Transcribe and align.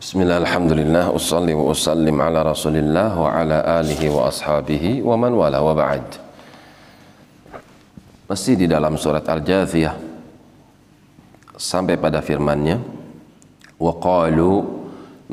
Bismillah, 0.00 1.12
ussalli 1.12 1.52
wa 1.52 1.76
usallim 1.76 2.16
ala 2.24 2.40
rasulillah 2.40 3.20
wa 3.20 3.36
ala 3.36 3.84
alihi 3.84 4.08
wa 4.08 4.32
ashabihi 4.32 5.04
wa 5.04 5.12
man 5.20 5.36
wala 5.36 5.60
wa 5.60 5.76
ba'd. 5.76 6.16
Masih 8.24 8.56
di 8.56 8.64
dalam 8.64 8.96
surat 8.96 9.20
Al-Jathiyah. 9.28 9.92
Sampai 11.60 12.00
pada 12.00 12.24
firmannya 12.24 12.80
Wa 13.76 13.92
qalu 14.00 14.64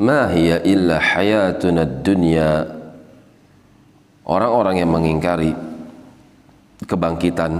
ma 0.04 0.28
hiya 0.36 0.60
illa 0.68 1.00
hayatuna 1.00 1.88
dunya. 1.88 2.68
Orang-orang 4.28 4.84
yang 4.84 4.92
mengingkari 4.92 5.56
kebangkitan 6.84 7.56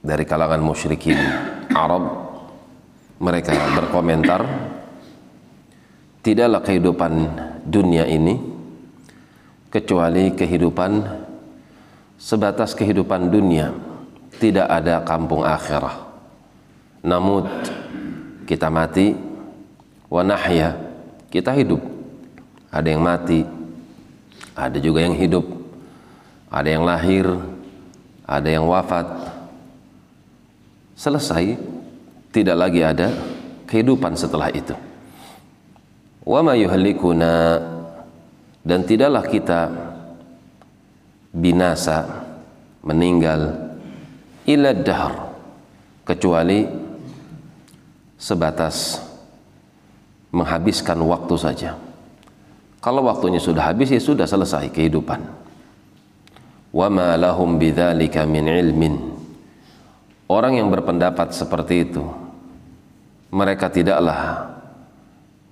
dari 0.00 0.24
kalangan 0.24 0.64
musyrikin 0.64 1.20
Arab 1.76 2.32
mereka 3.20 3.52
berkomentar 3.76 4.72
tidaklah 6.24 6.64
kehidupan 6.64 7.12
dunia 7.68 8.08
ini 8.08 8.40
kecuali 9.68 10.32
kehidupan 10.32 11.04
sebatas 12.16 12.72
kehidupan 12.72 13.28
dunia. 13.28 13.76
Tidak 14.34 14.66
ada 14.66 15.04
kampung 15.06 15.44
akhirah. 15.46 16.10
Namun 17.04 17.46
kita 18.48 18.72
mati. 18.72 19.14
Wa 20.08 20.22
nahya 20.24 20.74
kita 21.28 21.52
hidup. 21.52 21.82
Ada 22.70 22.88
yang 22.90 23.02
mati 23.04 23.44
ada 24.56 24.78
juga 24.80 25.04
yang 25.04 25.14
hidup. 25.14 25.44
Ada 26.48 26.68
yang 26.72 26.82
lahir 26.88 27.26
ada 28.24 28.48
yang 28.48 28.64
wafat. 28.64 29.06
Selesai. 30.96 31.60
Tidak 32.34 32.56
lagi 32.58 32.82
ada 32.82 33.14
kehidupan 33.70 34.18
setelah 34.18 34.50
itu 34.50 34.74
wa 36.24 36.40
ma 36.40 36.52
yuhlikuna. 36.56 37.32
Dan 38.64 38.88
tidaklah 38.88 39.28
kita 39.28 39.68
binasa 41.36 42.24
meninggal 42.80 43.52
ila 44.48 44.72
dahr 44.72 45.12
kecuali 46.08 46.64
sebatas 48.16 49.04
menghabiskan 50.32 50.96
waktu 51.04 51.34
saja. 51.36 51.76
Kalau 52.80 53.04
waktunya 53.04 53.36
sudah 53.36 53.68
habis 53.68 53.92
ya 53.92 54.00
sudah 54.00 54.24
selesai 54.24 54.72
kehidupan. 54.72 55.20
Wa 56.72 56.88
ma 56.88 57.20
lahum 57.20 57.60
bidzalika 57.60 58.24
min 58.24 58.48
ilmin. 58.48 58.96
Orang 60.24 60.56
yang 60.56 60.72
berpendapat 60.72 61.36
seperti 61.36 61.84
itu 61.84 62.00
mereka 63.28 63.68
tidaklah 63.68 64.53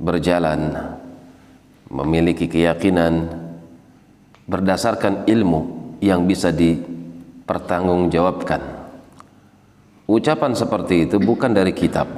berjalan 0.03 0.75
memiliki 1.86 2.50
keyakinan 2.50 3.31
berdasarkan 4.50 5.31
ilmu 5.31 5.95
yang 6.03 6.27
bisa 6.27 6.50
dipertanggungjawabkan. 6.50 8.83
Ucapan 10.11 10.58
seperti 10.58 11.06
itu 11.06 11.23
bukan 11.23 11.55
dari 11.55 11.70
kitab. 11.70 12.11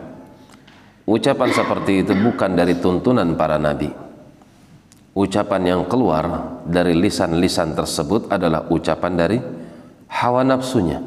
Ucapan 1.05 1.53
seperti 1.53 2.01
itu 2.01 2.17
bukan 2.17 2.57
dari 2.57 2.81
tuntunan 2.81 3.37
para 3.37 3.61
nabi. 3.61 3.93
Ucapan 5.15 5.63
yang 5.63 5.85
keluar 5.85 6.59
dari 6.65 6.97
lisan-lisan 6.97 7.77
tersebut 7.77 8.33
adalah 8.33 8.67
ucapan 8.73 9.13
dari 9.15 9.39
hawa 10.09 10.43
nafsunya 10.43 10.99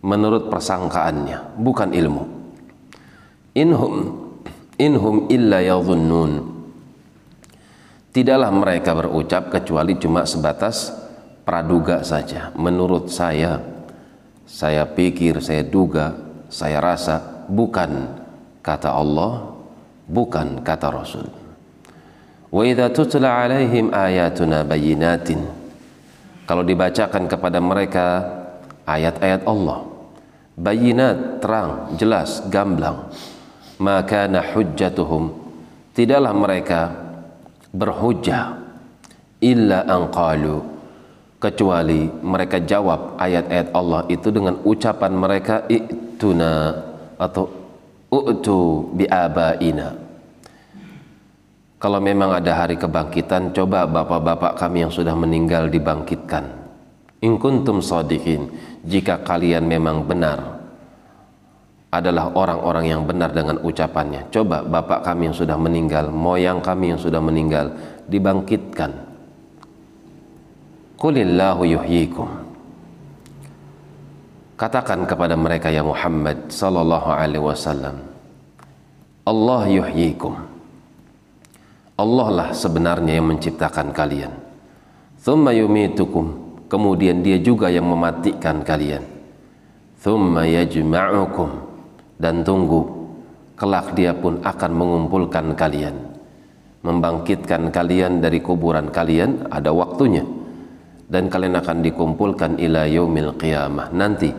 menurut 0.00 0.48
persangkaannya 0.48 1.60
bukan 1.60 1.92
ilmu. 1.92 2.24
Inhum 3.54 4.23
inhum 4.78 5.30
illa 5.30 5.62
yadhunnun. 5.62 6.54
Tidaklah 8.14 8.50
mereka 8.54 8.94
berucap 8.94 9.50
kecuali 9.50 9.98
cuma 9.98 10.22
sebatas 10.22 10.94
praduga 11.42 12.06
saja. 12.06 12.54
Menurut 12.54 13.10
saya 13.10 13.58
saya 14.46 14.86
pikir 14.86 15.42
saya 15.42 15.66
duga 15.66 16.14
saya 16.46 16.78
rasa 16.78 17.46
bukan 17.50 18.22
kata 18.62 18.94
Allah 18.94 19.58
bukan 20.06 20.62
kata 20.62 20.88
Rasul. 20.94 21.26
Wa 22.54 22.62
idza 22.62 22.86
tutla 22.94 23.42
alaihim 23.42 23.90
ayatuna 23.90 24.62
bayyinatin. 24.62 25.42
Kalau 26.46 26.62
dibacakan 26.62 27.26
kepada 27.26 27.58
mereka 27.58 28.06
ayat-ayat 28.86 29.42
Allah 29.48 29.90
bayinat 30.54 31.42
terang 31.42 31.98
jelas 31.98 32.46
gamblang 32.46 33.10
maka 33.78 34.26
hujjatuhum 34.28 35.34
tidaklah 35.94 36.34
mereka 36.34 36.80
berhujjah 37.74 38.58
illa 39.42 39.82
anqalu 39.86 40.62
kecuali 41.42 42.08
mereka 42.22 42.62
jawab 42.62 43.18
ayat-ayat 43.20 43.68
Allah 43.74 44.06
itu 44.08 44.28
dengan 44.30 44.62
ucapan 44.62 45.12
mereka 45.12 45.66
ituna 45.68 46.72
atau 47.18 47.50
u'tu 48.08 48.90
biabaina 48.94 50.04
kalau 51.84 52.00
memang 52.00 52.32
ada 52.32 52.64
hari 52.64 52.80
kebangkitan 52.80 53.52
coba 53.52 53.84
bapak-bapak 53.84 54.56
kami 54.56 54.88
yang 54.88 54.92
sudah 54.94 55.12
meninggal 55.12 55.68
dibangkitkan. 55.68 56.64
In 57.20 57.36
kuntum 57.36 57.84
sadiqin 57.84 58.48
jika 58.88 59.20
kalian 59.20 59.68
memang 59.68 60.00
benar 60.08 60.53
adalah 61.94 62.34
orang-orang 62.34 62.90
yang 62.90 63.02
benar 63.06 63.30
dengan 63.30 63.62
ucapannya. 63.62 64.26
Coba 64.34 64.66
bapak 64.66 65.06
kami 65.06 65.30
yang 65.30 65.36
sudah 65.38 65.54
meninggal, 65.54 66.10
moyang 66.10 66.58
kami 66.58 66.90
yang 66.90 66.98
sudah 66.98 67.22
meninggal 67.22 67.70
dibangkitkan. 68.10 68.90
Qulillahu 70.98 71.62
yuhyikum. 71.62 72.26
Katakan 74.58 75.06
kepada 75.06 75.38
mereka 75.38 75.70
ya 75.70 75.86
Muhammad 75.86 76.50
sallallahu 76.50 77.10
alaihi 77.14 77.42
wasallam. 77.42 78.02
Allah 79.22 79.62
yuhyikum. 79.70 80.34
Allah 81.94 82.28
lah 82.34 82.48
sebenarnya 82.50 83.22
yang 83.22 83.30
menciptakan 83.30 83.94
kalian. 83.94 84.34
Thumma 85.22 85.54
yumitukum. 85.54 86.42
Kemudian 86.66 87.22
dia 87.22 87.38
juga 87.38 87.70
yang 87.70 87.86
mematikan 87.86 88.66
kalian. 88.66 89.06
Thumma 90.02 90.42
yajma'ukum 90.42 91.73
dan 92.18 92.46
tunggu 92.46 93.04
kelak 93.54 93.94
dia 93.94 94.14
pun 94.14 94.42
akan 94.42 94.72
mengumpulkan 94.74 95.54
kalian. 95.54 95.94
Membangkitkan 96.84 97.72
kalian 97.72 98.20
dari 98.20 98.44
kuburan 98.44 98.92
kalian 98.92 99.48
ada 99.48 99.72
waktunya. 99.72 100.22
Dan 101.04 101.32
kalian 101.32 101.56
akan 101.56 101.78
dikumpulkan 101.80 102.60
ila 102.60 102.84
yaumil 102.84 103.36
qiyamah 103.40 103.92
nanti 103.94 104.32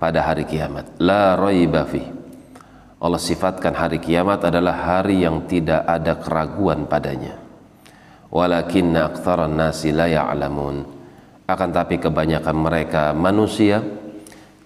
pada 0.00 0.26
hari 0.26 0.48
kiamat. 0.48 0.98
La 0.98 1.38
raiba 1.38 1.86
fi. 1.86 2.02
Allah 2.96 3.20
sifatkan 3.20 3.76
hari 3.76 4.00
kiamat 4.00 4.42
adalah 4.48 4.74
hari 4.74 5.22
yang 5.22 5.44
tidak 5.46 5.84
ada 5.84 6.16
keraguan 6.18 6.88
padanya. 6.88 7.38
Walakinna 8.32 9.12
aktsaran 9.12 9.54
nasi 9.54 9.94
la 9.94 10.10
ya'lamun. 10.10 10.82
Akan 11.46 11.70
tapi 11.70 12.02
kebanyakan 12.02 12.56
mereka 12.58 13.14
manusia 13.14 13.78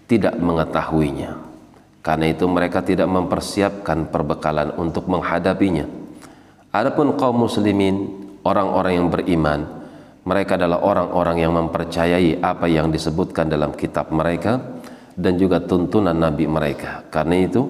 tidak 0.09 0.41
mengetahuinya 0.41 1.50
karena 2.00 2.33
itu 2.33 2.49
mereka 2.49 2.81
tidak 2.81 3.09
mempersiapkan 3.12 4.09
perbekalan 4.09 4.72
untuk 4.81 5.05
menghadapinya. 5.09 5.84
Adapun 6.72 7.19
kaum 7.21 7.44
muslimin, 7.44 8.09
orang-orang 8.41 8.93
yang 8.97 9.09
beriman, 9.12 9.61
mereka 10.25 10.56
adalah 10.56 10.81
orang-orang 10.81 11.37
yang 11.44 11.53
mempercayai 11.56 12.41
apa 12.41 12.71
yang 12.72 12.88
disebutkan 12.88 13.53
dalam 13.53 13.77
kitab 13.77 14.09
mereka 14.12 14.81
dan 15.12 15.37
juga 15.37 15.61
tuntunan 15.61 16.17
nabi 16.17 16.49
mereka. 16.49 17.05
Karena 17.12 17.37
itu, 17.37 17.69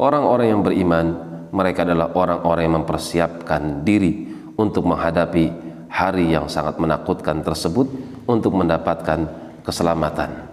orang-orang 0.00 0.46
yang 0.56 0.62
beriman, 0.64 1.06
mereka 1.52 1.84
adalah 1.84 2.12
orang-orang 2.16 2.62
yang 2.64 2.76
mempersiapkan 2.80 3.84
diri 3.84 4.24
untuk 4.56 4.88
menghadapi 4.88 5.52
hari 5.92 6.32
yang 6.32 6.48
sangat 6.48 6.80
menakutkan 6.80 7.44
tersebut 7.44 7.88
untuk 8.24 8.56
mendapatkan 8.56 9.28
keselamatan. 9.60 10.48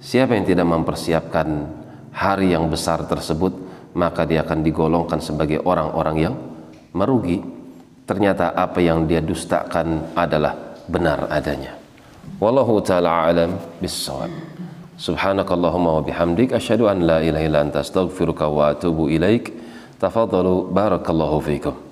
Siapa 0.00 0.32
yang 0.32 0.48
tidak 0.48 0.66
mempersiapkan 0.68 1.79
hari 2.20 2.52
yang 2.52 2.68
besar 2.68 3.00
tersebut 3.08 3.56
maka 3.96 4.28
dia 4.28 4.44
akan 4.44 4.60
digolongkan 4.60 5.24
sebagai 5.24 5.64
orang-orang 5.64 6.16
yang 6.20 6.34
merugi. 6.92 7.40
Ternyata 8.04 8.52
apa 8.52 8.82
yang 8.82 9.08
dia 9.08 9.24
dustakan 9.24 10.12
adalah 10.12 10.52
benar 10.84 11.30
adanya. 11.32 11.78
Wallahu 12.36 12.82
taala 12.84 13.30
alam 13.30 13.56
bissawab 13.80 14.28
subhanakallahumma 15.00 15.90
wa 15.96 16.02
bihamdik 16.04 16.52
asyhadu 16.52 16.90
an 16.90 17.06
la 17.06 17.18
ilaha 17.24 17.44
illa 17.46 17.58
anta 17.64 17.80
astaghfiruka 17.80 18.44
wa 18.50 18.74
atubu 18.74 19.08
ilaik. 19.08 19.54
Tafadhalu 20.00 20.72
barakallahu 20.72 21.38
fiikum 21.44 21.89